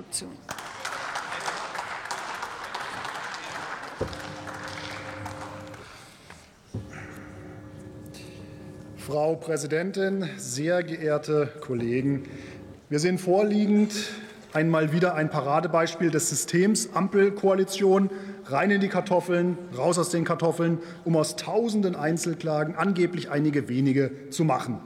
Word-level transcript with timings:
Fraktion. 0.00 0.30
Frau 8.96 9.34
Präsidentin, 9.36 10.28
sehr 10.38 10.82
geehrte 10.82 11.50
Kollegen! 11.60 12.22
Wir 12.88 12.98
sehen 12.98 13.18
vorliegend 13.18 13.92
einmal 14.52 14.92
wieder 14.92 15.14
ein 15.14 15.28
Paradebeispiel 15.28 16.10
des 16.10 16.30
Systems 16.30 16.90
Ampelkoalition. 16.94 18.10
Rein 18.46 18.70
in 18.70 18.80
die 18.80 18.88
Kartoffeln, 18.88 19.58
raus 19.76 19.98
aus 19.98 20.08
den 20.08 20.24
Kartoffeln, 20.24 20.78
um 21.04 21.14
aus 21.16 21.36
tausenden 21.36 21.94
Einzelklagen 21.94 22.74
angeblich 22.74 23.30
einige 23.30 23.68
wenige 23.68 24.30
zu 24.30 24.44
machen. 24.44 24.80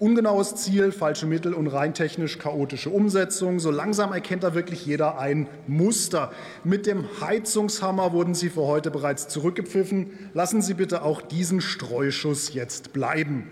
Ungenaues 0.00 0.56
Ziel, 0.56 0.90
falsche 0.90 1.24
Mittel 1.24 1.54
und 1.54 1.68
rein 1.68 1.94
technisch 1.94 2.38
chaotische 2.38 2.90
Umsetzung. 2.90 3.60
So 3.60 3.70
langsam 3.70 4.12
erkennt 4.12 4.42
da 4.42 4.54
wirklich 4.54 4.84
jeder 4.84 5.18
ein 5.18 5.46
Muster. 5.68 6.32
Mit 6.64 6.86
dem 6.86 7.04
Heizungshammer 7.20 8.12
wurden 8.12 8.34
Sie 8.34 8.50
für 8.50 8.62
heute 8.62 8.90
bereits 8.90 9.28
zurückgepfiffen. 9.28 10.30
Lassen 10.34 10.62
Sie 10.62 10.74
bitte 10.74 11.02
auch 11.02 11.22
diesen 11.22 11.60
Streuschuss 11.60 12.54
jetzt 12.54 12.92
bleiben. 12.92 13.46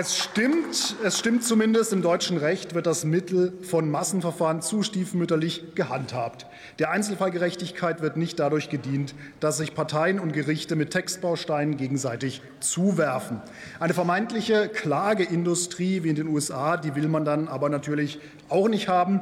Es 0.00 0.16
stimmt, 0.16 0.94
es 1.02 1.18
stimmt 1.18 1.42
zumindest, 1.42 1.92
im 1.92 2.02
deutschen 2.02 2.36
Recht 2.36 2.72
wird 2.76 2.86
das 2.86 3.04
Mittel 3.04 3.52
von 3.62 3.90
Massenverfahren 3.90 4.62
zu 4.62 4.84
stiefmütterlich 4.84 5.74
gehandhabt. 5.74 6.46
Der 6.78 6.92
Einzelfallgerechtigkeit 6.92 8.00
wird 8.00 8.16
nicht 8.16 8.38
dadurch 8.38 8.70
gedient, 8.70 9.16
dass 9.40 9.56
sich 9.56 9.74
Parteien 9.74 10.20
und 10.20 10.32
Gerichte 10.32 10.76
mit 10.76 10.92
Textbausteinen 10.92 11.76
gegenseitig 11.76 12.42
zuwerfen. 12.60 13.42
Eine 13.80 13.92
vermeintliche 13.92 14.68
Klageindustrie 14.68 16.04
wie 16.04 16.10
in 16.10 16.14
den 16.14 16.28
USA, 16.28 16.76
die 16.76 16.94
will 16.94 17.08
man 17.08 17.24
dann 17.24 17.48
aber 17.48 17.68
natürlich 17.68 18.20
auch 18.48 18.68
nicht 18.68 18.86
haben 18.86 19.20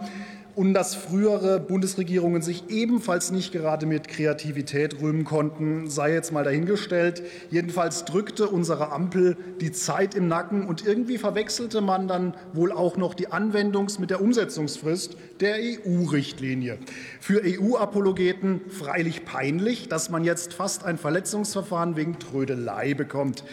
und 0.57 0.73
dass 0.73 0.95
frühere 0.95 1.61
Bundesregierungen 1.61 2.41
sich 2.41 2.65
ebenfalls 2.71 3.31
nicht 3.31 3.53
gerade 3.53 3.85
mit 3.85 4.09
Kreativität 4.09 5.03
rühmen 5.03 5.25
konnten, 5.25 5.91
sei 5.91 6.15
jetzt 6.15 6.33
mal 6.33 6.45
dahingestellt. 6.45 7.23
Jedenfalls 7.51 8.07
drückte 8.07 8.49
unsere 8.49 8.91
Ampel 8.91 9.37
die 9.61 9.71
Zeit 9.71 10.15
im 10.15 10.29
Nacken 10.29 10.67
und 10.67 10.85
irgendwie 10.85 11.19
verwechselte 11.19 11.83
man 11.83 12.09
dann 12.09 12.35
wohl 12.55 12.73
auch 12.73 12.97
noch 12.97 13.13
die 13.13 13.29
Anwendungs- 13.29 14.01
mit 14.01 14.09
der 14.09 14.23
Umsetzungsfrist 14.23 15.19
der 15.41 15.57
EU-Richtlinie. 15.57 16.79
Für 17.21 17.43
EU-Apologeten 17.45 18.63
freilich 18.71 19.27
peinlich, 19.27 19.91
dass 19.91 20.09
man 20.09 20.25
jetzt 20.25 20.55
fast 20.55 20.85
ein 20.87 20.97
Verletzungsverfahren 20.97 21.97
wegen 21.97 22.19
Trödelei 22.19 22.95
bekommt. 22.95 23.45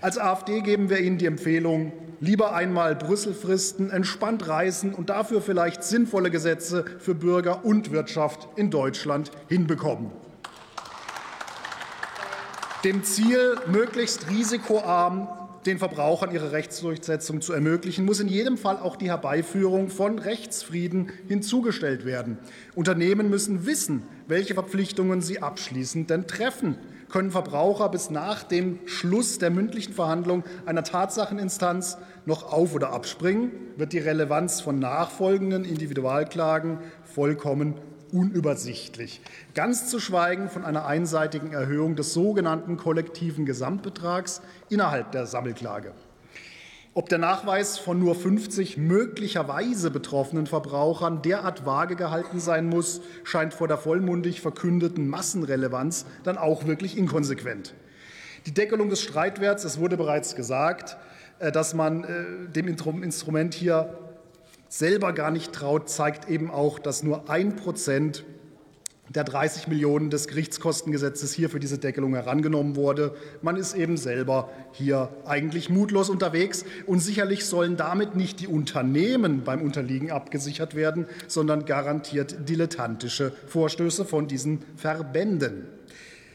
Als 0.00 0.18
AfD 0.18 0.60
geben 0.60 0.88
wir 0.88 1.00
Ihnen 1.00 1.18
die 1.18 1.26
Empfehlung, 1.26 1.92
lieber 2.20 2.54
einmal 2.54 2.96
Brüssel 2.96 3.34
fristen, 3.34 3.90
entspannt 3.90 4.48
reisen 4.48 4.94
und 4.94 5.10
dafür 5.10 5.42
vielleicht 5.42 5.84
sinnvolle 5.84 6.30
Gesetze 6.30 6.84
für 6.98 7.14
Bürger 7.14 7.64
und 7.64 7.92
Wirtschaft 7.92 8.48
in 8.56 8.70
Deutschland 8.70 9.30
hinbekommen. 9.48 10.10
Dem 12.84 13.04
Ziel, 13.04 13.56
möglichst 13.66 14.30
risikoarm 14.30 15.28
den 15.66 15.78
Verbrauchern 15.78 16.32
ihre 16.32 16.50
Rechtsdurchsetzung 16.50 17.40
zu 17.40 17.52
ermöglichen, 17.52 18.04
muss 18.04 18.18
in 18.18 18.26
jedem 18.26 18.56
Fall 18.56 18.78
auch 18.78 18.96
die 18.96 19.08
Herbeiführung 19.08 19.90
von 19.90 20.18
Rechtsfrieden 20.18 21.10
hinzugestellt 21.28 22.04
werden. 22.04 22.38
Unternehmen 22.74 23.30
müssen 23.30 23.66
wissen, 23.66 24.02
welche 24.26 24.54
Verpflichtungen 24.54 25.20
sie 25.20 25.40
abschließend 25.40 26.10
denn 26.10 26.26
treffen 26.26 26.78
können 27.12 27.30
Verbraucher 27.30 27.88
bis 27.88 28.10
nach 28.10 28.42
dem 28.42 28.80
Schluss 28.86 29.38
der 29.38 29.50
mündlichen 29.50 29.92
Verhandlung 29.92 30.42
einer 30.66 30.82
Tatsacheninstanz 30.82 31.98
noch 32.26 32.52
auf- 32.52 32.74
oder 32.74 32.92
abspringen, 32.92 33.52
wird 33.76 33.92
die 33.92 33.98
Relevanz 33.98 34.60
von 34.60 34.78
nachfolgenden 34.78 35.64
Individualklagen 35.64 36.78
vollkommen 37.04 37.74
unübersichtlich. 38.12 39.20
Ganz 39.54 39.88
zu 39.88 39.98
schweigen 39.98 40.48
von 40.48 40.64
einer 40.64 40.86
einseitigen 40.86 41.52
Erhöhung 41.52 41.96
des 41.96 42.12
sogenannten 42.12 42.76
kollektiven 42.76 43.46
Gesamtbetrags 43.46 44.42
innerhalb 44.68 45.12
der 45.12 45.26
Sammelklage. 45.26 45.92
Ob 46.94 47.08
der 47.08 47.16
Nachweis 47.16 47.78
von 47.78 47.98
nur 47.98 48.14
50 48.14 48.76
möglicherweise 48.76 49.90
betroffenen 49.90 50.46
Verbrauchern 50.46 51.22
derart 51.22 51.64
vage 51.64 51.96
gehalten 51.96 52.38
sein 52.38 52.68
muss, 52.68 53.00
scheint 53.24 53.54
vor 53.54 53.66
der 53.66 53.78
vollmundig 53.78 54.42
verkündeten 54.42 55.08
Massenrelevanz 55.08 56.04
dann 56.22 56.36
auch 56.36 56.66
wirklich 56.66 56.98
inkonsequent. 56.98 57.72
Die 58.44 58.52
Deckelung 58.52 58.90
des 58.90 59.00
Streitwerts, 59.00 59.64
es 59.64 59.78
wurde 59.78 59.96
bereits 59.96 60.36
gesagt, 60.36 60.98
äh, 61.38 61.50
dass 61.50 61.72
man 61.72 62.04
äh, 62.04 62.50
dem 62.50 62.68
Instrument 62.68 63.54
hier 63.54 63.98
selber 64.68 65.14
gar 65.14 65.30
nicht 65.30 65.54
traut, 65.54 65.88
zeigt 65.88 66.28
eben 66.28 66.50
auch, 66.50 66.78
dass 66.78 67.02
nur 67.02 67.30
ein 67.30 67.56
Prozent 67.56 68.22
der 69.14 69.24
30 69.24 69.68
Millionen 69.68 70.10
des 70.10 70.26
Gerichtskostengesetzes 70.26 71.32
hier 71.32 71.50
für 71.50 71.60
diese 71.60 71.78
Deckelung 71.78 72.14
herangenommen 72.14 72.76
wurde. 72.76 73.14
Man 73.42 73.56
ist 73.56 73.74
eben 73.74 73.96
selber 73.96 74.50
hier 74.72 75.10
eigentlich 75.24 75.68
mutlos 75.68 76.08
unterwegs. 76.08 76.64
Und 76.86 77.00
sicherlich 77.00 77.44
sollen 77.44 77.76
damit 77.76 78.16
nicht 78.16 78.40
die 78.40 78.46
Unternehmen 78.46 79.44
beim 79.44 79.60
Unterliegen 79.60 80.10
abgesichert 80.10 80.74
werden, 80.74 81.06
sondern 81.28 81.66
garantiert 81.66 82.48
dilettantische 82.48 83.32
Vorstöße 83.46 84.04
von 84.04 84.28
diesen 84.28 84.60
Verbänden. 84.76 85.66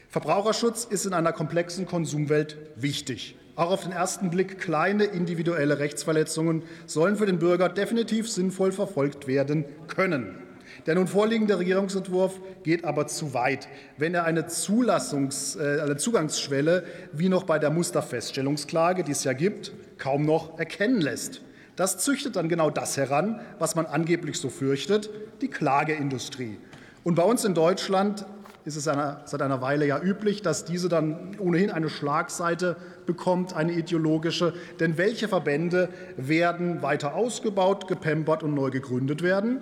Verbraucherschutz 0.09 0.85
ist 0.85 1.05
in 1.05 1.13
einer 1.13 1.33
komplexen 1.33 1.85
Konsumwelt 1.85 2.57
wichtig. 2.75 3.35
Auch 3.55 3.71
auf 3.71 3.83
den 3.83 3.91
ersten 3.91 4.29
Blick 4.29 4.59
kleine 4.59 5.05
individuelle 5.05 5.79
Rechtsverletzungen 5.79 6.61
sollen 6.85 7.15
für 7.15 7.25
den 7.25 7.39
Bürger 7.39 7.69
definitiv 7.69 8.29
sinnvoll 8.29 8.71
verfolgt 8.71 9.27
werden 9.27 9.65
können. 9.87 10.46
Der 10.85 10.95
nun 10.95 11.07
vorliegende 11.07 11.59
Regierungsentwurf 11.59 12.39
geht 12.63 12.85
aber 12.85 13.07
zu 13.07 13.33
weit, 13.33 13.67
wenn 13.97 14.13
er 14.13 14.25
eine, 14.25 14.47
Zulassungs-, 14.47 15.59
äh, 15.59 15.81
eine 15.81 15.97
Zugangsschwelle 15.97 16.83
wie 17.13 17.29
noch 17.29 17.43
bei 17.43 17.59
der 17.59 17.69
Musterfeststellungsklage, 17.69 19.03
die 19.03 19.11
es 19.11 19.23
ja 19.23 19.33
gibt, 19.33 19.71
kaum 19.97 20.25
noch 20.25 20.59
erkennen 20.59 21.01
lässt. 21.01 21.41
Das 21.75 21.99
züchtet 21.99 22.35
dann 22.35 22.49
genau 22.49 22.69
das 22.69 22.97
heran, 22.97 23.39
was 23.59 23.75
man 23.75 23.85
angeblich 23.85 24.39
so 24.39 24.49
fürchtet, 24.49 25.09
die 25.41 25.47
Klageindustrie. 25.47 26.57
Und 27.03 27.15
bei 27.15 27.23
uns 27.23 27.45
in 27.45 27.53
Deutschland 27.53 28.25
ist 28.67 28.75
es 28.75 28.87
eine, 28.89 29.21
seit 29.23 29.41
einer 29.41 29.61
Weile 29.61 29.85
ja 29.85 29.97
üblich, 30.01 30.41
dass 30.41 30.65
diese 30.65 30.89
dann 30.89 31.37
ohnehin 31.39 31.71
eine 31.71 31.87
Schlagseite 31.87 32.75
bekommt, 33.05 33.55
eine 33.55 33.71
ideologische. 33.71 34.53
Denn 34.81 34.97
welche 34.97 35.29
Verbände 35.29 35.87
werden 36.17 36.81
weiter 36.81 37.15
ausgebaut, 37.15 37.87
gepempert 37.87 38.43
und 38.43 38.53
neu 38.53 38.69
gegründet 38.69 39.23
werden? 39.23 39.61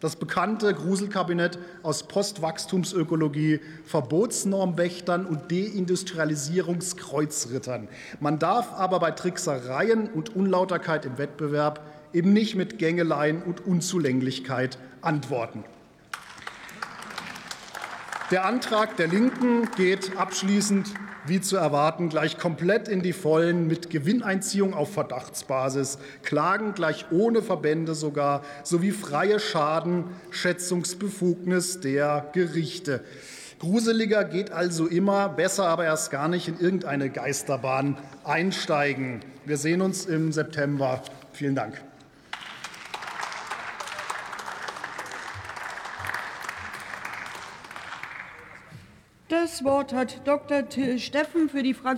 Das 0.00 0.16
bekannte 0.16 0.72
Gruselkabinett 0.72 1.58
aus 1.82 2.04
Postwachstumsökologie, 2.04 3.60
Verbotsnormwächtern 3.84 5.26
und 5.26 5.52
Deindustrialisierungskreuzrittern. 5.52 7.88
Man 8.18 8.38
darf 8.38 8.72
aber 8.72 8.98
bei 8.98 9.10
Tricksereien 9.10 10.08
und 10.08 10.34
Unlauterkeit 10.34 11.04
im 11.04 11.18
Wettbewerb 11.18 11.84
eben 12.14 12.32
nicht 12.32 12.56
mit 12.56 12.78
Gängeleien 12.78 13.42
und 13.42 13.66
Unzulänglichkeit 13.66 14.78
antworten. 15.02 15.64
Der 18.30 18.44
Antrag 18.44 18.96
der 18.96 19.08
Linken 19.08 19.68
geht 19.76 20.16
abschließend 20.16 20.86
wie 21.26 21.40
zu 21.40 21.56
erwarten, 21.56 22.10
gleich 22.10 22.38
komplett 22.38 22.86
in 22.86 23.02
die 23.02 23.12
Vollen 23.12 23.66
mit 23.66 23.90
Gewinneinziehung 23.90 24.72
auf 24.72 24.92
Verdachtsbasis, 24.92 25.98
Klagen 26.22 26.74
gleich 26.74 27.06
ohne 27.10 27.42
Verbände 27.42 27.96
sogar, 27.96 28.42
sowie 28.62 28.92
freie 28.92 29.40
Schadenschätzungsbefugnis 29.40 31.80
der 31.80 32.28
Gerichte. 32.32 33.02
Gruseliger 33.58 34.24
geht 34.24 34.52
also 34.52 34.86
immer, 34.86 35.28
besser 35.28 35.66
aber 35.66 35.84
erst 35.84 36.12
gar 36.12 36.28
nicht 36.28 36.46
in 36.46 36.60
irgendeine 36.60 37.10
Geisterbahn 37.10 37.98
einsteigen. 38.22 39.24
Wir 39.44 39.56
sehen 39.56 39.82
uns 39.82 40.06
im 40.06 40.30
September. 40.30 41.02
Vielen 41.32 41.56
Dank. 41.56 41.82
Das 49.30 49.62
Wort 49.62 49.92
hat 49.92 50.26
Dr. 50.26 50.68
Till 50.68 50.98
Steffen 50.98 51.48
für 51.48 51.62
die 51.62 51.72
Fraktion 51.72 51.88